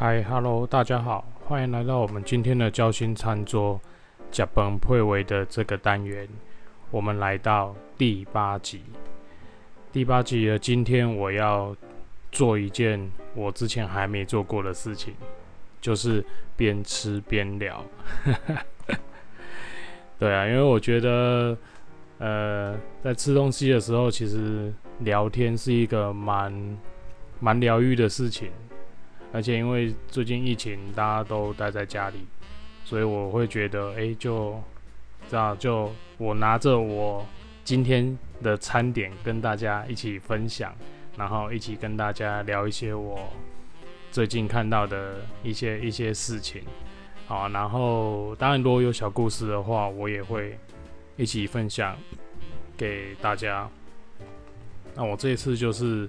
[0.00, 3.80] 嗨，Hello，大家好，欢迎来到我们今天的交心餐桌
[4.30, 6.28] 甲本配为的这个单元。
[6.92, 8.80] 我们来到第八集，
[9.90, 11.74] 第八集的今天，我要
[12.30, 15.14] 做一件我之前还没做过的事情，
[15.80, 16.24] 就是
[16.56, 17.84] 边吃边聊。
[20.16, 21.58] 对啊，因为我觉得，
[22.18, 26.78] 呃，在吃东西的时候，其实聊天是一个蛮
[27.40, 28.52] 蛮疗愈的事情。
[29.32, 32.16] 而且因为最近疫情，大家都待在家里，
[32.84, 34.58] 所以我会觉得，哎，就
[35.28, 37.26] 这样，就我拿着我
[37.62, 40.74] 今天的餐点跟大家一起分享，
[41.16, 43.20] 然后一起跟大家聊一些我
[44.10, 46.62] 最近看到的一些一些事情，
[47.26, 50.58] 好，然后当然如果有小故事的话，我也会
[51.18, 51.94] 一起分享
[52.78, 53.68] 给大家。
[54.94, 56.08] 那我这一次就是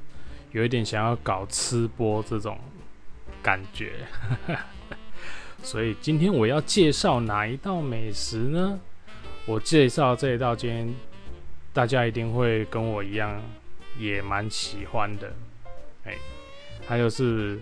[0.54, 2.58] 有一点想要搞吃播这种。
[3.50, 3.94] 感觉，
[5.64, 8.80] 所以今天我要介绍哪一道美食呢？
[9.48, 10.94] 我介绍这一道，今天
[11.74, 13.42] 大家一定会跟我一样，
[13.98, 15.34] 也蛮喜欢的。
[16.06, 16.14] 哎，
[16.88, 17.60] 它就是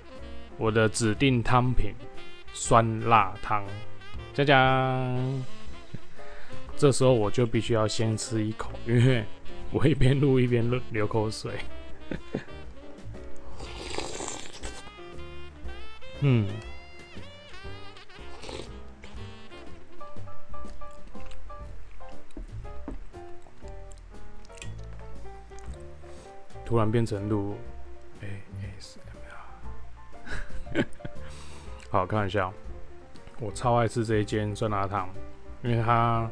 [0.57, 1.93] 我的指定汤品——
[2.51, 3.63] 酸辣汤。
[4.33, 5.15] 佳佳，
[6.75, 9.23] 这时候我就必须要先吃一口，因为
[9.71, 11.53] 我一边录一边流口水。
[16.21, 16.47] 嗯，
[26.65, 27.55] 突然变成录
[30.73, 30.83] ASMR，
[31.91, 32.51] 好，开玩笑，
[33.39, 35.07] 我超爱吃这一间酸辣汤，
[35.61, 36.27] 因为它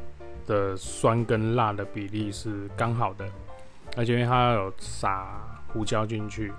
[0.46, 3.24] 的酸跟辣的比例是刚好的，
[3.96, 5.40] 而且因为它有撒
[5.72, 6.52] 胡椒进去，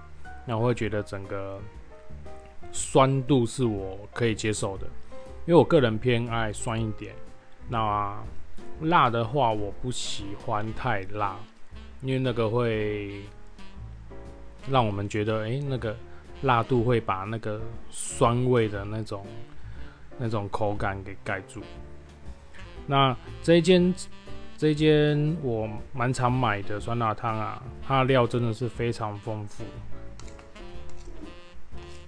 [0.45, 1.59] 那我会觉得整个。
[2.77, 4.85] 酸度是我可以接受的，
[5.47, 7.15] 因为我个人偏爱酸一点。
[7.67, 8.15] 那
[8.81, 11.35] 辣的话，我不喜欢太辣，
[12.03, 13.23] 因为那个会
[14.69, 15.97] 让我们觉得，哎，那个
[16.43, 17.59] 辣度会把那个
[17.89, 19.25] 酸味的那种
[20.19, 21.63] 那种口感给盖住。
[22.85, 23.91] 那这一间
[24.55, 29.63] 这一间我蛮常买的酸辣汤啊，它的料真的是非常丰富。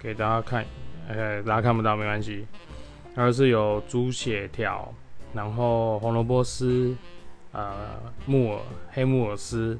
[0.00, 0.64] 给大家看，
[1.08, 2.46] 呃，大家看不到没关系。
[3.14, 4.90] 它是有猪血条，
[5.34, 6.96] 然后红萝卜丝，
[7.52, 9.78] 呃，木耳黑木耳丝，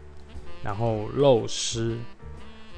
[0.63, 1.97] 然后肉丝，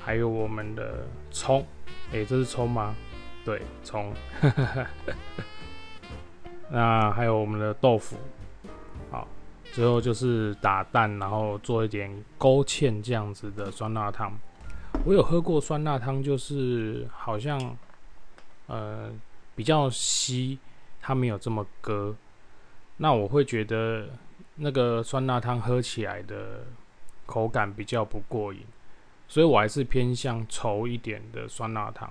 [0.01, 1.67] 还有我们的葱。
[2.13, 2.95] 哎，这是葱吗？
[3.45, 4.13] 对，葱。
[6.71, 8.17] 那还有我们的豆腐。
[9.11, 9.27] 好，
[9.73, 14.33] 最后就是打蛋，然后做一点勾芡这样子的酸辣汤。
[15.05, 17.77] 我有喝过酸辣汤，就是好像，
[18.69, 19.11] 呃，
[19.57, 20.61] 比较稀，
[21.01, 22.15] 它没有这么割。
[22.99, 24.11] 那我会觉得
[24.55, 26.65] 那个酸辣汤喝起来的
[27.27, 28.61] 口感比较不过瘾，
[29.27, 32.09] 所以我还是偏向稠一点的酸辣汤。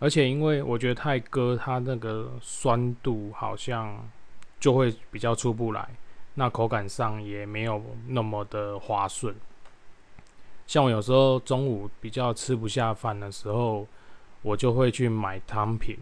[0.00, 4.04] 而且因为我觉得太割，它那个酸度好像
[4.58, 5.88] 就会比较出不来，
[6.34, 9.32] 那口感上也没有那么的滑顺。
[10.70, 13.84] 像我有时候中午比较吃不下饭的时候，
[14.40, 15.98] 我就会去买汤品。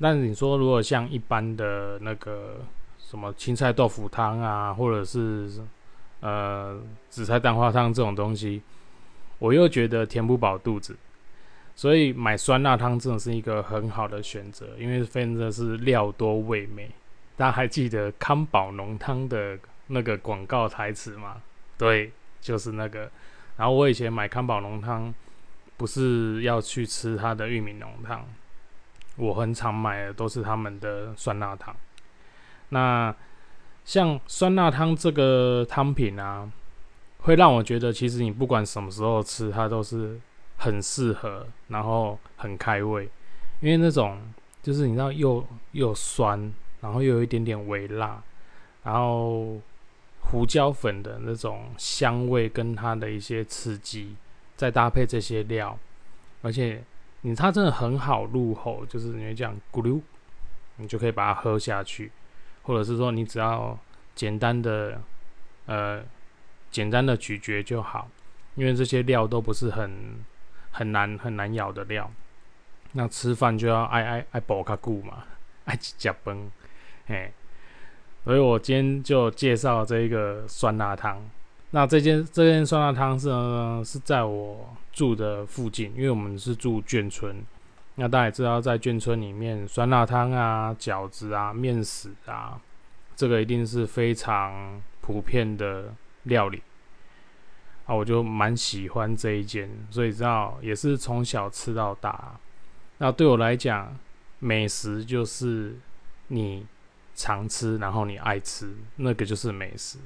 [0.00, 2.62] 但你说如果像一般的那个
[2.98, 5.50] 什么青菜豆腐汤啊，或者是
[6.20, 6.80] 呃
[7.10, 8.62] 紫菜蛋花汤这种东西，
[9.38, 10.96] 我又觉得填不饱肚子，
[11.76, 16.90] 所以买酸辣汤真的是一个很好的选择，因为真的是料多味美。
[17.36, 21.42] 大家还记得康宝浓汤的那个广告台词吗？
[21.76, 23.10] 对，就是那个。
[23.60, 25.12] 然后我以前买康宝浓汤，
[25.76, 28.26] 不是要去吃它的玉米浓汤，
[29.16, 31.76] 我很常买的都是他们的酸辣汤。
[32.70, 33.14] 那
[33.84, 36.50] 像酸辣汤这个汤品啊，
[37.18, 40.18] 会让我觉得其实你不管什么时候吃，它都是
[40.56, 43.06] 很适合，然后很开胃。
[43.60, 44.18] 因为那种
[44.62, 48.22] 就是你知道又又酸，然后又有一点点微辣，
[48.84, 49.60] 然后。
[50.30, 54.14] 胡椒粉的那种香味跟它的一些刺激，
[54.56, 55.76] 再搭配这些料，
[56.40, 56.84] 而且
[57.22, 60.00] 你它真的很好入喉，就是你会这样咕噜，
[60.76, 62.12] 你就可以把它喝下去，
[62.62, 63.76] 或者是说你只要
[64.14, 65.02] 简单的
[65.66, 66.00] 呃
[66.70, 68.08] 简单的咀嚼就好，
[68.54, 70.24] 因为这些料都不是很
[70.70, 72.08] 很难很难咬的料。
[72.92, 75.24] 那吃饭就要爱爱爱饱卡固嘛，
[75.64, 76.50] 爱吃崩，
[77.06, 77.32] 嘿。
[78.24, 81.20] 所以我今天就介绍这一个酸辣汤。
[81.70, 87.36] 那这间这间酸辣汤是呢是在我住的附近，因为我们是住眷村。
[87.96, 92.58] 那大家也知道，在眷村里面，酸辣汤啊、饺子啊、面食啊，
[93.14, 96.62] 这个一定是非常普遍的料理。
[97.86, 102.38] 啊，我就蛮喜欢这一间，所以知道也是从小吃到大。
[102.98, 103.96] 那对我来讲，
[104.38, 105.76] 美食就是
[106.28, 106.66] 你
[107.20, 109.98] 常吃，然后你爱吃，那个就是美食。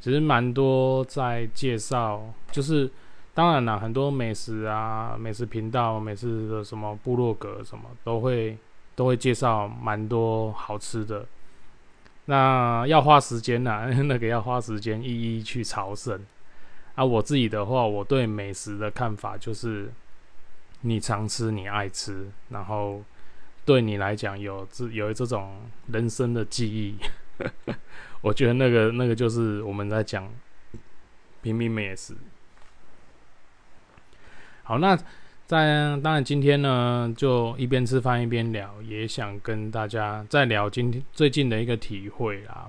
[0.00, 2.22] 其实蛮多在介绍，
[2.52, 2.88] 就是
[3.34, 8.56] 当然了，很多美食啊、美食频道、美食的什么部落格什么都会
[8.94, 11.26] 都会介绍蛮多好吃的。
[12.26, 16.24] 那要花时间呐， 那个要花时间一一去朝圣。
[16.94, 19.92] 啊，我自己的话，我对美食的看法就是，
[20.82, 23.02] 你常吃，你爱吃，然后
[23.66, 26.96] 对你来讲有这有这种人生的记忆，
[28.22, 30.32] 我觉得那个那个就是我们在讲
[31.42, 32.14] 平民美食。
[34.62, 34.96] 好，那
[35.46, 42.68] 在当然今天呢，就一边吃饭一边聊，也想跟大家再聊今天最近的一个体会啦。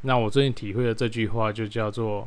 [0.00, 2.26] 那我最近体会的这句话就叫做。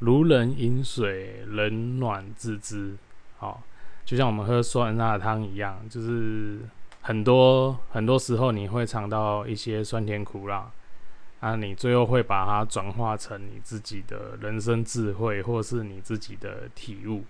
[0.00, 2.94] 如人饮水，冷暖自知。
[3.38, 3.62] 好，
[4.04, 6.58] 就像我们喝酸辣汤一样，就是
[7.06, 10.68] 很多很多时候你会尝到一些酸甜苦辣，
[11.38, 17.22] 啊，你最后会把它转化成你自己的人生智慧，或是你自己的体悟。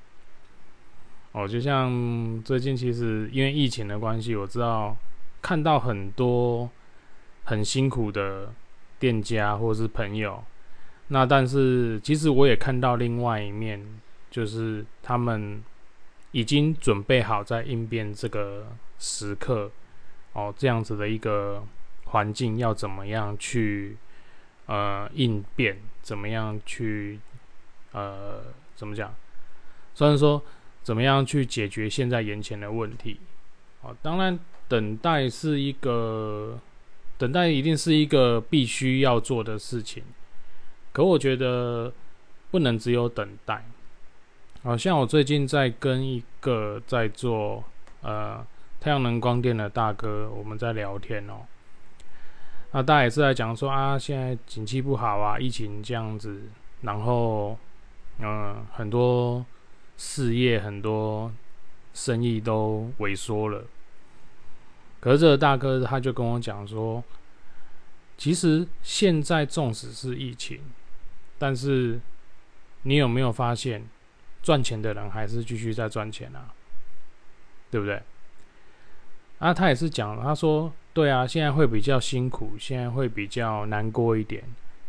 [1.32, 4.96] 哦，就像最近其实因为疫情的关系，我知道
[5.42, 6.70] 看到很多
[7.44, 8.50] 很辛苦的
[8.98, 10.42] 店家或是朋友。
[11.08, 13.84] 那但是，其实我也看到另外一面，
[14.30, 15.62] 就是他们
[16.32, 19.70] 已经准备好在应变这个时刻，
[20.32, 21.64] 哦，这样子的一个
[22.06, 23.96] 环境要怎么样去
[24.66, 27.20] 呃应变，怎么样去
[27.92, 28.42] 呃
[28.74, 29.14] 怎么讲？
[29.94, 30.42] 虽然说
[30.82, 33.18] 怎么样去解决现在眼前的问题，
[33.82, 34.38] 哦，当然
[34.68, 36.58] 等待是一个
[37.18, 40.02] 等待，一定是一个必须要做的事情。
[40.92, 41.92] 可我觉得
[42.50, 43.64] 不能只有等待，
[44.62, 47.64] 好像我最近在跟一个在做
[48.02, 48.46] 呃
[48.86, 51.40] 太阳能光电的大哥，我们在聊天哦。
[52.70, 56.42] 那大家也是在讲说啊，现在景气不好啊，疫情这样子，
[56.82, 57.58] 然后
[58.20, 59.44] 嗯，很多
[59.96, 61.32] 事业、很多
[61.94, 63.64] 生意都萎缩了。
[65.00, 67.02] 可是这个大哥他就跟我讲说，
[68.16, 70.60] 其实现在纵使是疫情。
[71.40, 71.98] 但是，
[72.82, 73.84] 你有没有发现，
[74.44, 76.54] 赚钱的人还是继续在赚钱啊？
[77.68, 78.00] 对不对？
[79.38, 84.42] 啊，他也是讲，他说，对啊，现在会比较辛苦，现在会比较难过一点。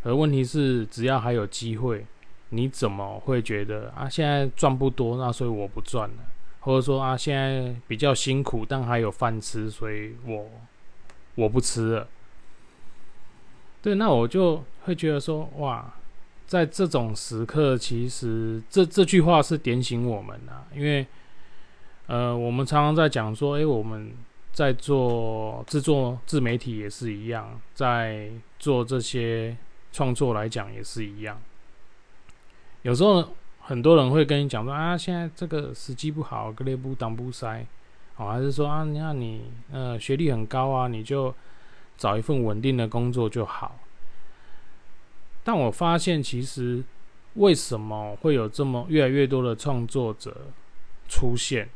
[0.03, 2.05] 而问题是，只要还有机会，
[2.49, 4.07] 你怎么会觉得啊？
[4.09, 6.15] 现在赚不多，那所以我不赚了，
[6.61, 10.49] 或者说啊，现在比较辛苦，但还有饭吃，所以我
[11.35, 12.07] 我不吃了。
[13.81, 15.94] 对，那我就会觉得说，哇。
[16.47, 21.05] 在这种时刻，其实这这句话是点醒我们的，因为，
[22.05, 24.13] 呃，我们常常在讲说，诶，我们
[24.57, 28.27] 在做制作自媒体也是一样，在
[28.57, 29.56] 做这些
[29.92, 31.39] 创作来讲也是一样。
[32.81, 37.63] 有时候很多人会跟你讲说啊，现在这个时机不好，格列布挡不塞，
[38.15, 41.31] 哦，还是说啊，你看你呃学历很高啊，你就
[41.95, 43.80] 找一份稳定的工作就好。
[45.44, 46.83] 但我发现，其实
[47.35, 50.47] 为什么会有这么越来越多的创作者
[51.07, 51.69] 出现？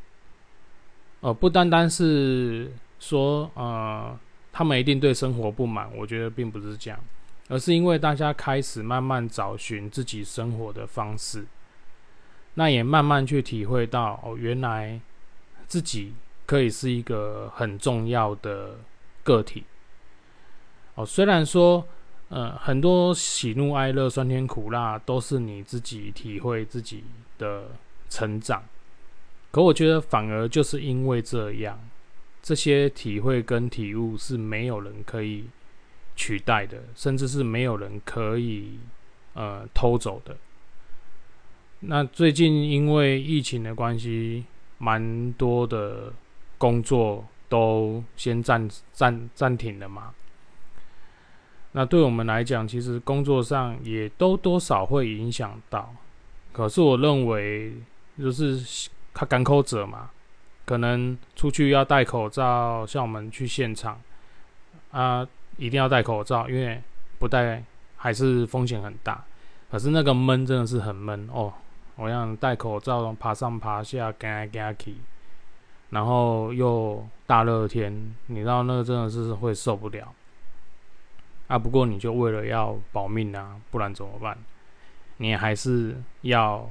[1.21, 4.15] 呃，不单单是说，呃，
[4.51, 6.99] 他们一定对生活不满，我觉得并不是这样，
[7.47, 11.45] 而是因为大家开始慢慢找寻自己生活的方式，
[12.55, 14.99] 那也慢慢去体会到，哦，原来
[15.67, 16.13] 自己
[16.45, 18.77] 可以是一个很重要的
[19.23, 19.63] 个体。
[20.95, 21.87] 哦，虽然说。
[22.33, 27.03] 呃，很多喜怒哀乐、酸甜苦辣，都是你自己体会自己
[27.37, 27.65] 的
[28.09, 28.63] 成长。
[29.51, 31.77] 可我觉得，反而就是因为这样，
[32.41, 35.45] 这些体会跟体悟是没有人可以
[36.15, 38.79] 取代的，甚至是没有人可以
[39.33, 40.37] 呃偷走的。
[41.81, 44.45] 那最近因为疫情的关系，
[44.77, 46.13] 蛮多的
[46.57, 50.13] 工作都先暂暂暂停了嘛。
[51.73, 55.93] 那对我们来讲，其实工作上也都多少会影响到。
[56.51, 57.73] 可是我认为，
[58.19, 58.59] 就是
[59.13, 60.09] 他港口者嘛，
[60.65, 64.01] 可能出去要戴口罩，像我们去现场
[64.91, 65.27] 啊，
[65.57, 66.81] 一定要戴口罩，因为
[67.19, 67.63] 不戴
[67.97, 69.23] 还是风险很大。
[69.69, 71.53] 可是那个闷真的是很闷哦，
[71.95, 74.95] 我想戴口罩爬上爬下，干干去，
[75.91, 80.13] 然后又大热天，你知道那个真的是会受不了
[81.47, 81.57] 啊。
[81.57, 84.37] 不过你就为了要保命啊，不然怎么办？
[85.17, 86.69] 你还是要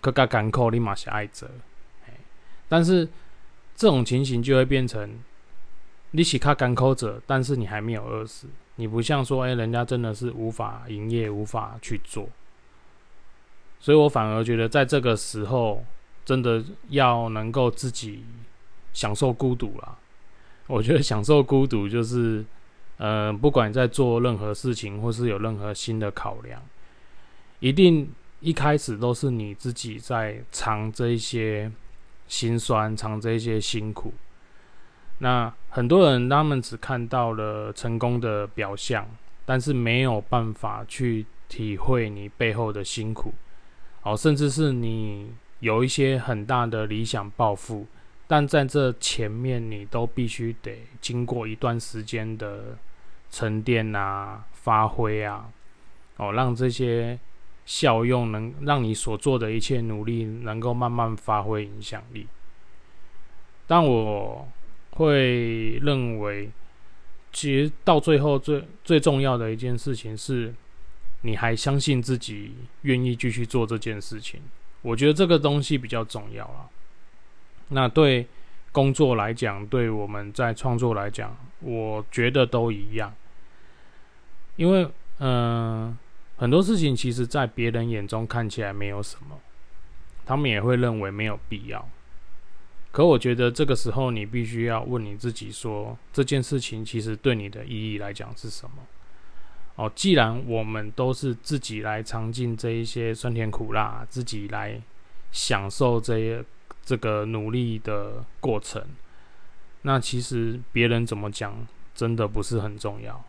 [0.00, 1.50] 各个港口立马下爱着，
[2.70, 3.06] 但是
[3.74, 5.18] 这种情形就会变成
[6.12, 8.46] 你是卡港口者，但是你还没有饿死，
[8.76, 12.28] 你不像说哎，人家真的是无法营业，无法去做，
[13.80, 15.84] 所以我反而觉得在这个时候，
[16.24, 18.22] 真的要能够自己
[18.92, 19.98] 享受孤独了。
[20.66, 22.44] 我觉得享受孤独就是，
[22.98, 26.62] 呃，不管在做任何事情，或是有任何新的考量。
[27.58, 28.08] 一定
[28.38, 31.70] 一开始都是你自己在尝这一些
[32.30, 34.14] 辛酸，尝这一些辛苦。
[35.18, 39.04] 那很多人他们只看到了成功的表象，
[39.44, 43.34] 但是没有办法去体会你背后的辛苦。
[44.02, 47.86] 哦，甚至是你有一些很大的理想抱负，
[48.28, 52.78] 但在这前面你都必须得经过一段时间的
[53.28, 55.50] 沉淀啊、发挥啊，
[56.16, 57.18] 哦，让这些。
[57.66, 62.26] 效用能让你所做的一切努力能够慢慢发挥影响力，
[63.66, 64.48] 但我
[64.90, 66.50] 会认为，
[67.32, 70.52] 其实到最后最最重要的一件事情是，
[71.22, 74.40] 你还相信自己愿意继续做这件事情。
[74.82, 76.66] 我觉得这个东西比较重要啊。
[77.68, 78.26] 那对
[78.72, 83.14] 工作来讲，对我们在创作来讲，我觉得都一样，
[84.56, 84.88] 因为
[85.18, 85.96] 嗯。
[86.40, 89.38] 很多事情其实，在别人眼中看起来没有什么，
[90.24, 91.86] 他们也会认为没有必要。
[92.90, 98.76] 可我觉得这个时候，你必须要问你自己：说这件事情其实对你的意义来讲是什么？
[99.76, 104.80] 哦，既然我们都是自己来尝尽这一些酸甜苦辣，自己来
[105.30, 106.42] 享受这些
[106.82, 108.82] 这个努力的过程，
[109.82, 113.22] 那其实别人怎么讲，真的不是很重要。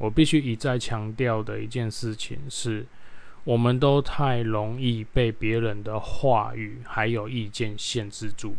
[0.00, 2.86] 我必须一再强调的一件事情是，
[3.44, 8.56] 我们都太容易被别人的话语还有意见限制住。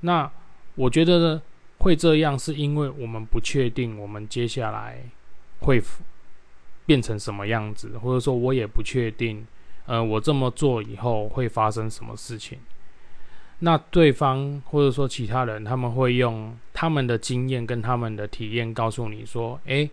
[0.00, 0.28] 那
[0.74, 1.42] 我觉得呢
[1.78, 5.00] 会这样，是因为我们不确定我们接下来
[5.60, 5.80] 会
[6.84, 9.46] 变成什么样子，或者说我也不确定，
[9.86, 12.58] 呃，我这么做以后会发生什么事情。
[13.60, 19.88] 那对方或者说其他人，他们会用他们的经验跟他们的体验告诉你说：“诶。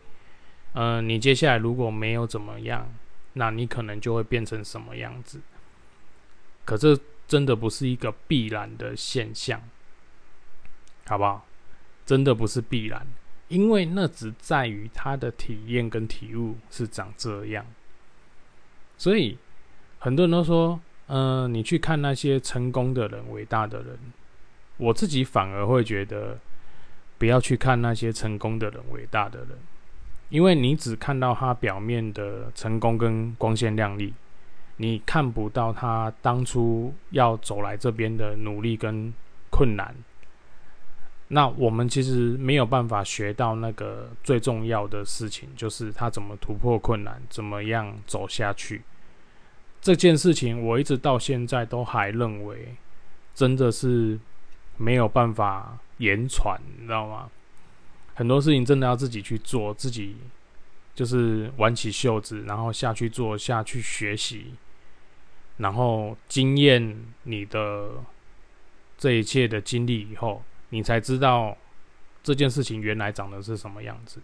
[0.74, 2.92] 嗯，你接下来如果没有怎么样，
[3.34, 5.40] 那你可能就会变成什么样子？
[6.66, 9.62] 可这真的不是一个必然的现象，
[11.06, 11.46] 好不好？
[12.06, 13.06] 真的不是必然，
[13.48, 17.66] 因为那只在于他的体验跟体悟是长这样。
[18.98, 19.38] 所以
[20.00, 23.98] 很多人都说，嗯，你去看那些成功的人、伟大的人，
[24.78, 26.40] 我自己反而会觉得，
[27.18, 29.50] 不要去看那些成功的人、伟大的人。
[30.34, 34.12] 因为你只看到他表面的成功跟光鲜亮丽，
[34.78, 39.14] 你看不到他当初要走来这边的努力跟
[39.52, 39.94] 困难。
[41.28, 48.82] 那我们其实没有办法学到那个最重要的事情，就是他怎么突破困难，怎么样走下去。
[49.82, 52.74] 这件事情我一直到现在都还认为，
[53.36, 54.20] 真的是
[54.78, 57.30] 没有办法言传，你知道吗？
[58.16, 60.16] 很多事情真的要自己去做，自己
[60.94, 64.54] 就是挽起袖子，然后下去做，下去学习，
[65.58, 67.90] 然后经验你的
[68.98, 71.58] 这一切的经历以后，你才知道
[72.22, 74.22] 这件事情原来长得是什么样子。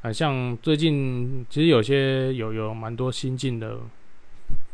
[0.00, 3.78] 啊，像最近其实有些有有蛮多新进的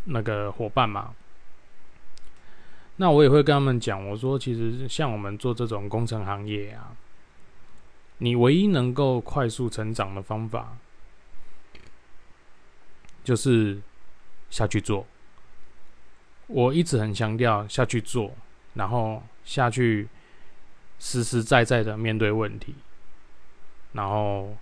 [0.05, 1.13] 那个伙伴嘛，
[2.97, 6.95] 那我也会跟他们讲，我说其实像我们做这种工程行业啊。
[8.19, 10.79] 你唯一能够快速成长的方法，
[13.25, 13.83] 就是
[14.51, 15.05] 下去做。
[16.47, 18.33] 我一直很强调下去做，
[18.75, 20.09] 然后下去
[20.99, 22.75] 实实在在的面对问题，
[23.93, 24.57] 然后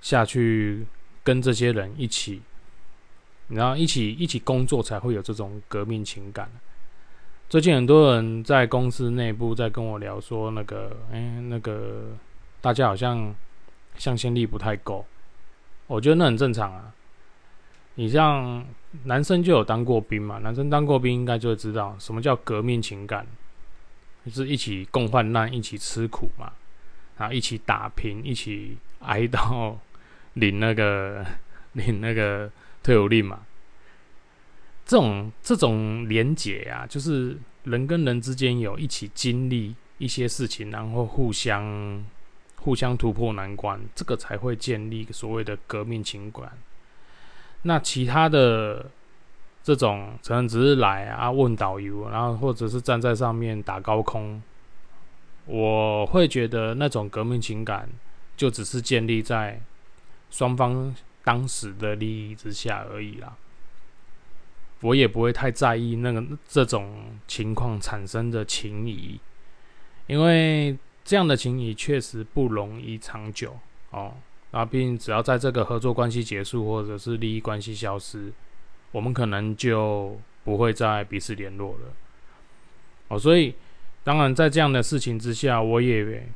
[0.00, 0.86] 下去
[1.22, 2.40] 跟这些人一起，
[3.48, 6.50] 然后一起一起工作，才会有这种革命情感。
[7.48, 12.16] 最近很多人在公司内部在跟我聊说，那个，哎，那个。
[12.64, 13.34] 大家好像
[13.98, 15.04] 向心力不太够，
[15.86, 16.94] 我觉得那很正常啊。
[17.96, 18.64] 你像
[19.02, 23.26] 男生就有当过兵嘛，男生当过兵应该就会知道什么叫革命情感，
[24.24, 26.54] 就是一起共患难，一起吃苦嘛，
[27.18, 29.78] 然后一起打拼，一起挨到
[30.32, 31.22] 领那个
[31.74, 32.50] 领那个
[32.82, 33.42] 退伍令嘛。
[34.86, 42.02] 这种这种连结啊，就是人跟人之间有一起经历一些事情，然后互相
[42.64, 46.50] 互相突破难关，这个才会建立所谓的革命情感。
[47.62, 48.90] 那其他的
[49.62, 54.42] 这种可能只是来啊问导游，然后或者是站在上面打高空，
[55.44, 57.86] 我会觉得那种革命情感
[58.34, 59.60] 就只是建立在
[60.30, 63.36] 双方当时的利益之下而已啦。
[64.80, 69.20] 我也不会太在意那个这种情况产生的情谊，
[70.06, 73.56] 因为这样的情谊确实不容易长久
[73.90, 74.14] 哦。
[74.52, 78.32] 那，毕竟只要在这个合作关系结束，或者是利益关系消失，
[78.92, 81.92] 我们可能就不会再彼此联络了。
[83.08, 83.54] 哦，所以
[84.02, 86.26] 当然在这样的事情之下，我也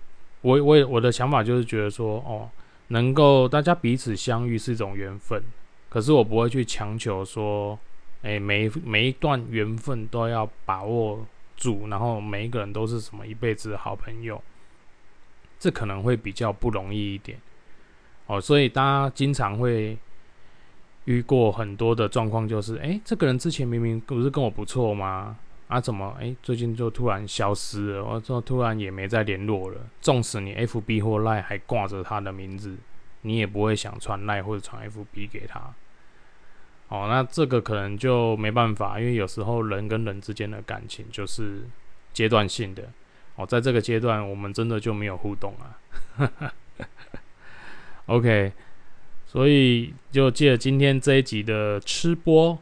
[0.42, 2.50] 我我我的想法就是觉得说，哦，
[2.88, 5.42] 能够大家彼此相遇是一种缘分，
[5.88, 7.78] 可是我不会去强求说。
[8.20, 11.25] 哎，每每一段缘分都要把握
[11.56, 14.42] 住，然后每一个人都是什么一辈子的好朋友，
[15.58, 17.38] 这可能会比较不容易一点
[18.26, 18.40] 哦。
[18.40, 19.98] 所以大家经常会
[21.04, 25.38] 遇过很多的状况，就是哎，这个人之前明明不是跟我不错吗？
[25.68, 28.04] 啊，怎么哎最近就突然消失了？
[28.04, 29.80] 或者突然也没再联络了？
[30.00, 32.76] 纵使你 FB 或 Line 还挂着他的名字，
[33.22, 35.74] 你也不会想传 Line 或者传 FB 给他。
[36.88, 41.62] 哦，那这个可能就没办法，因为有时候人跟人之间的感情就是
[42.14, 42.84] 阶段性的。
[43.38, 45.78] 哦，在这个阶段，我们真的就没有互动啊。
[48.07, 48.52] OK，
[49.26, 52.59] 所以就借今天这一集的吃播，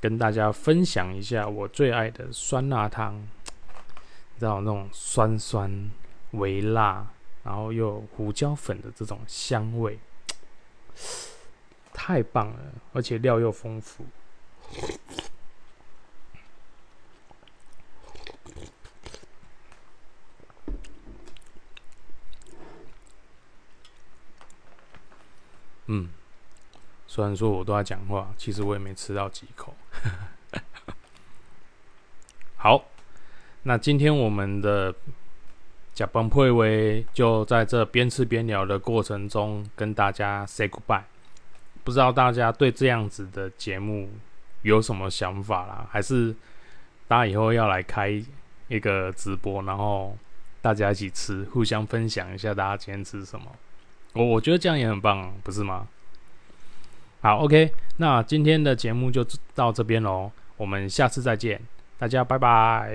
[0.00, 5.90] 跟大家分享一下我最爱的酸辣汤，你知道那种酸酸
[6.30, 7.04] 微辣，
[7.42, 9.98] 然后又胡椒粉的这种香味。
[11.92, 12.58] 太棒了，
[12.92, 14.04] 而且料又丰富。
[25.86, 26.08] 嗯，
[27.06, 29.74] 虽然说我都在讲话，其实我也没吃到几口。
[32.56, 32.84] 好，
[33.64, 34.94] 那今天我们的
[35.92, 41.02] 假崩配威就在这边吃边聊的过程中，跟大家 say goodbye。
[41.84, 44.08] 不知道大家对这样子的节目
[44.62, 45.88] 有什么想法啦？
[45.90, 46.32] 还是
[47.08, 48.22] 大家以后要来开
[48.68, 50.16] 一个直播，然后
[50.60, 53.46] 大家一起吃，互相分享一下大家今天吃什么？
[54.14, 55.86] 我我觉得这样也很棒，不是吗？
[57.20, 61.60] 好，OK，那今天的节目就到这边喽，我们下次再见，
[61.98, 62.92] 大家拜拜。